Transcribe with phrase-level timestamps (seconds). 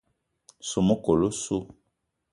[0.69, 1.57] Soo mekol osso.